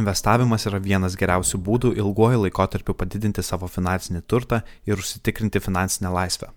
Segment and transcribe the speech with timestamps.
[0.00, 6.48] Investavimas yra vienas geriausių būdų ilguoju laikotarpiu padidinti savo finansinį turtą ir užsitikrinti finansinę laisvę.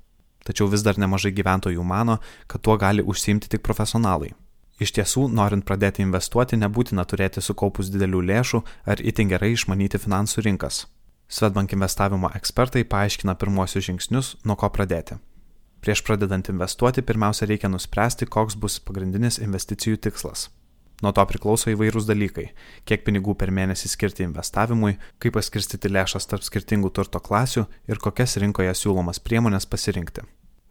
[0.47, 4.33] Tačiau vis dar nemažai gyventojų mano, kad tuo gali užsiimti tik profesionalai.
[4.81, 10.44] Iš tiesų, norint pradėti investuoti, nebūtina turėti sukaupus didelių lėšų ar itin gerai išmanyti finansų
[10.47, 10.85] rinkas.
[11.29, 15.19] Svetbank investavimo ekspertai paaiškina pirmosius žingsnius, nuo ko pradėti.
[15.83, 20.50] Prieš pradedant investuoti, pirmiausia reikia nuspręsti, koks bus pagrindinis investicijų tikslas.
[21.03, 22.45] Nuo to priklauso įvairūs dalykai-
[22.88, 28.38] kiek pinigų per mėnesį skirti investavimui, kaip paskirstyti lėšas tarp skirtingų turto klasių ir kokias
[28.39, 30.23] rinkoje siūlomas priemonės pasirinkti.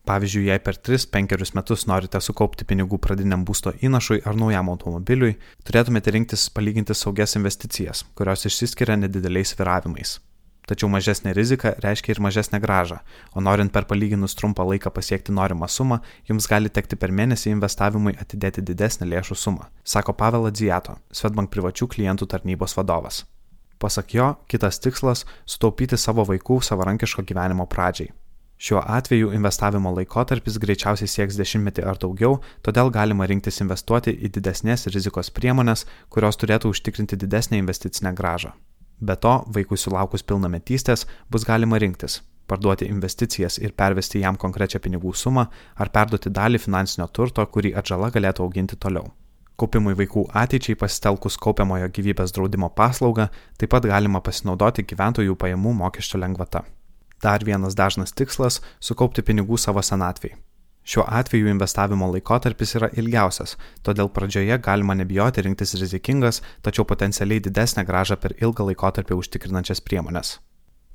[0.09, 6.11] Pavyzdžiui, jei per 3-5 metus norite sukaupti pinigų pradiniam būsto įnašui ar naujam automobiliui, turėtumėte
[6.11, 10.19] rinktis palyginti saugias investicijas, kurios išsiskiria nedideliais viravimais.
[10.63, 13.01] Tačiau mažesnė rizika reiškia ir mažesnę gražą,
[13.35, 15.99] o norint per palyginus trumpą laiką pasiekti norimą sumą,
[16.29, 21.91] jums gali tekti per mėnesį investavimui atidėti didesnę lėšų sumą, sako Pavel Adzijato, Svetbank privačių
[21.97, 23.25] klientų tarnybos vadovas.
[23.83, 28.13] Pasak jo, kitas tikslas- sutaupyti savo vaikų savarankiško gyvenimo pradžiai.
[28.63, 34.87] Šiuo atveju investavimo laikotarpis greičiausiai sieks dešimtmetį ar daugiau, todėl galima rinktis investuoti į didesnės
[34.95, 38.53] rizikos priemonės, kurios turėtų užtikrinti didesnę investicinę gražą.
[39.05, 45.15] Be to, vaikui sulaukus pilnametystės bus galima rinktis- parduoti investicijas ir pervesti jam konkrečią pinigų
[45.15, 49.11] sumą ar perduoti dalį finansinio turto, kurį atžala galėtų auginti toliau.
[49.59, 56.19] Kaupimui vaikų ateičiai pasitelkus kaupiamojo gyvybės draudimo paslaugą taip pat galima pasinaudoti gyventojų pajamų mokesčio
[56.19, 56.65] lengvata.
[57.23, 60.35] Dar vienas dažnas tikslas- sukaupti pinigų savo senatvei.
[60.85, 63.55] Šiuo atveju investavimo laikotarpis yra ilgiausias,
[63.87, 70.41] todėl pradžioje galima nebijoti rinktis rizikingas, tačiau potencialiai didesnę gražą per ilgą laikotarpį užtikrinančias priemonės.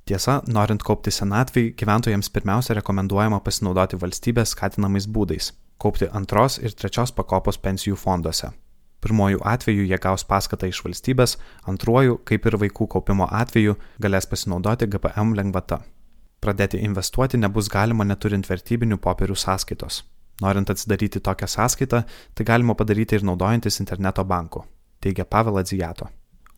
[0.07, 5.51] Tiesa, norint kaupti senatvai, gyventojams pirmiausia rekomenduojama pasinaudoti valstybės skatinamais būdais-
[5.83, 8.51] kaupti antros ir trečios pakopos pensijų fonduose.
[9.01, 14.87] Pirmojų atveju jie gaus paskatą iš valstybės, antruoju, kaip ir vaikų kaupimo atveju, galės pasinaudoti
[14.87, 15.81] GPM lengvata.
[16.41, 20.03] Pradėti investuoti nebus galima neturint vertybinių popierių sąskaitos.
[20.41, 22.03] Norint atsidaryti tokią sąskaitą,
[22.33, 24.63] tai galima padaryti ir naudojantis interneto banku,
[25.01, 26.07] teigia Pavel Adzijato.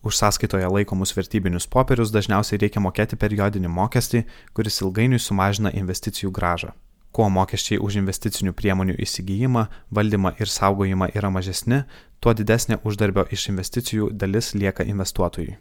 [0.02, 4.22] Už sąskaitoje laikomus vertybinius popierius dažniausiai reikia mokėti periodinį mokestį,
[4.56, 6.72] kuris ilgainiui sumažina investicijų gražą.
[7.12, 11.82] Kuo mokesčiai už investicinių priemonių įsigijimą, valdymą ir saugojimą yra mažesni,
[12.20, 15.56] tuo didesnė uždarbio iš investicijų dalis lieka investuotojui.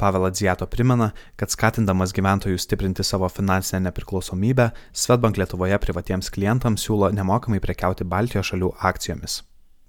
[0.00, 7.10] Pavel Adzijato primena, kad skatindamas gyventojus stiprinti savo finansinę nepriklausomybę, Svetbank Lietuvoje privatiems klientams siūlo
[7.12, 9.42] nemokamai prekiauti Baltijos šalių akcijomis.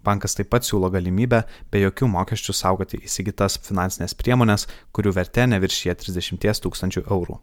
[0.04, 5.96] Bankas taip pat siūlo galimybę be jokių mokesčių saugoti įsigytas finansinės priemonės, kurių vertė neviršyje
[6.04, 7.40] 30 tūkstančių eurų.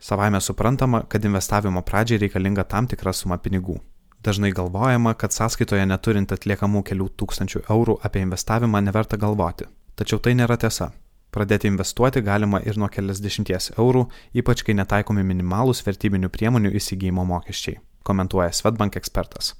[0.00, 3.76] Savaime suprantama, kad investavimo pradžiai reikalinga tam tikra suma pinigų.
[4.24, 9.68] Dažnai galvojama, kad sąskaitoje neturint atliekamų kelių tūkstančių eurų apie investavimą neverta galvoti.
[9.96, 10.94] Tačiau tai nėra tiesa.
[11.36, 14.06] Pradėti investuoti galima ir nuo keliasdešimties eurų,
[14.40, 17.76] ypač kai netaikomi minimalūs vertybinių priemonių įsigijimo mokesčiai,
[18.08, 19.50] komentuoja Svetbank ekspertas.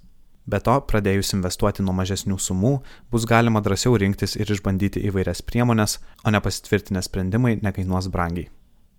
[0.49, 2.71] Be to, pradėjus investuoti nuo mažesnių sumų,
[3.13, 8.49] bus galima drąsiau rinktis ir išbandyti įvairias priemonės, o nepasitvirtinę sprendimai nekainuos brangiai.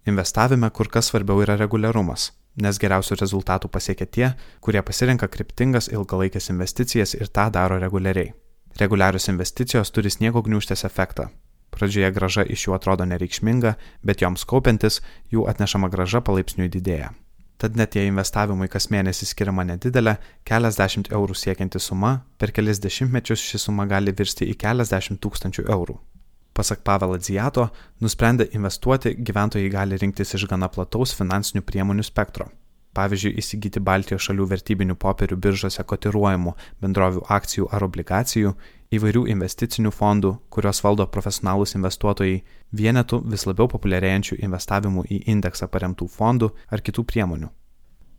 [0.05, 2.27] Investavime kur kas svarbiau yra reguliarumas,
[2.61, 4.29] nes geriausių rezultatų pasiekia tie,
[4.61, 8.35] kurie pasirenka kryptingas ilgalaikės investicijas ir tą daro reguliariai.
[8.77, 11.31] Reguliarius investicijos turi sniego gniuštės efektą,
[11.77, 14.99] Pradžioje graža iš jų atrodo nereikšminga, bet joms kaupiantis
[15.33, 17.11] jų atnešama graža palaipsniui didėja.
[17.61, 20.15] Tad net jei investavimui kas mėnesį skiriama nedidelė,
[20.45, 25.97] keliasdešimt eurų siekianti suma, per kelis dešimtmečius ši suma gali virsti į keliasdešimt tūkstančių eurų.
[26.57, 27.67] Pasak Pavel Adzijato,
[28.01, 32.49] nusprendę investuoti, gyventojai gali rinktis iš gana plataus finansinių priemonių spektro.
[32.97, 38.55] Pavyzdžiui, įsigyti Baltijos šalių vertybinių popierių biržose kotiruojamų bendrovių akcijų ar obligacijų,
[38.97, 42.41] įvairių investicinių fondų, kurios valdo profesionalūs investuotojai,
[42.73, 47.51] vienetų vis labiau populiarėjančių investavimų į indeksą paremtų fondų ar kitų priemonių.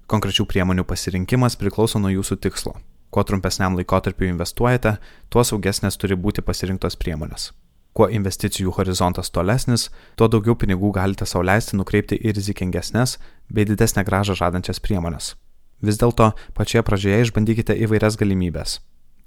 [0.08, 2.78] Konkrečių priemonių pasirinkimas priklauso nuo jūsų tikslo.
[3.10, 4.98] Kuo trumpesniam laikotarpiu investuojate,
[5.28, 7.50] tuo saugesnės turi būti pasirinktos priemonės.
[7.96, 13.16] Kuo investicijų horizontas tolesnis, tuo daugiau pinigų galite sauliaisti nukreipti į rizikingesnės
[13.48, 15.34] bei didesnę gražą žadančias priemonės.
[15.82, 18.78] Vis dėlto pačioje pradžioje išbandykite įvairias galimybės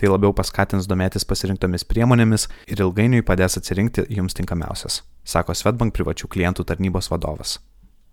[0.02, 6.26] Tai labiau paskatins domėtis pasirinktomis priemonėmis ir ilgainiui padės atsirinkti jums tinkamiausias, sako Svetbank privačių
[6.26, 7.60] klientų tarnybos vadovas.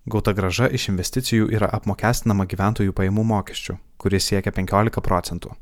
[0.05, 5.55] Gauta graža iš investicijų yra apmokestinama gyventojų pajamų mokesčių, kuris siekia 15 procentų.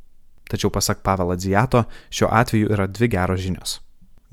[0.51, 3.79] Tačiau pasak Pavel Adzijato, šiuo atveju yra dvi geros žinios.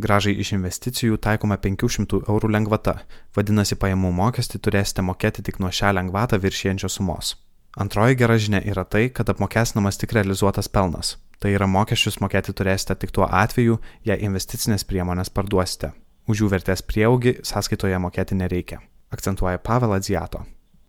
[0.04, 2.98] Gražai iš investicijų taikoma 500 eurų lengvata,
[3.38, 7.38] vadinasi pajamų mokestį turėsite mokėti tik nuo šią lengvatą viršienčios sumos.
[7.80, 12.96] Antroji gera žinia yra tai, kad apmokestinamas tik realizuotas pelnas, Tai yra mokesčius mokėti turėsite
[13.02, 13.76] tik tuo atveju,
[14.08, 15.90] jei investicinės priemonės parduosite.
[16.32, 18.78] Už jų vertės prieaugį sąskaitoje mokėti nereikia,
[19.12, 20.46] akcentuoja Pavel Adziato.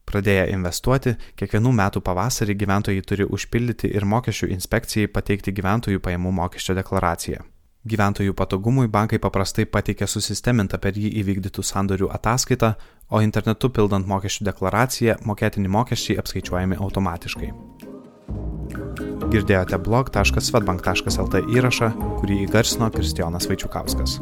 [0.07, 6.79] Pradėję investuoti, kiekvienų metų pavasarį gyventojai turi užpildyti ir mokesčių inspekcijai pateikti gyventojų pajamų mokesčio
[6.79, 7.43] deklaraciją.
[7.85, 12.73] Gyventojų patogumui bankai paprastai pateikia susistemintą per jį įvykdytų sandorių ataskaitą,
[13.13, 17.53] o internetu pildant mokesčių deklaraciją mokėtini mokesčiai apskaičiuojami automatiškai.
[19.35, 21.93] Girdėjote blog.svetbank.lt įrašą,
[22.23, 24.21] kurį įgarsino Kristijonas Vaičiukauskas.